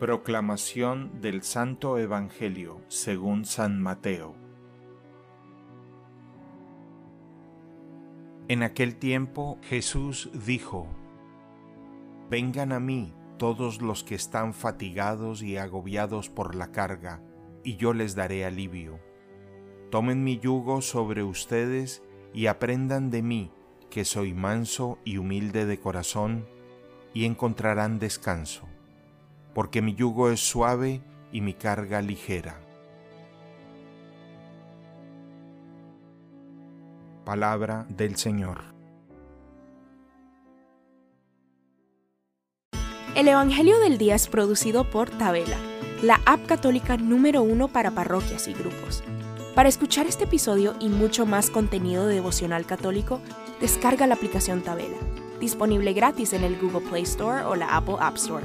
[0.00, 4.34] Proclamación del Santo Evangelio según San Mateo.
[8.48, 10.88] En aquel tiempo Jesús dijo,
[12.28, 17.22] Vengan a mí todos los que están fatigados y agobiados por la carga,
[17.62, 18.98] y yo les daré alivio.
[19.92, 22.02] Tomen mi yugo sobre ustedes
[22.32, 23.52] y aprendan de mí,
[23.90, 26.48] que soy manso y humilde de corazón,
[27.12, 28.73] y encontrarán descanso
[29.54, 31.00] porque mi yugo es suave
[31.32, 32.60] y mi carga ligera.
[37.24, 38.74] Palabra del Señor.
[43.14, 45.56] El Evangelio del Día es producido por Tabela,
[46.02, 49.04] la app católica número uno para parroquias y grupos.
[49.54, 53.20] Para escuchar este episodio y mucho más contenido devocional católico,
[53.60, 54.96] descarga la aplicación Tabela,
[55.38, 58.44] disponible gratis en el Google Play Store o la Apple App Store.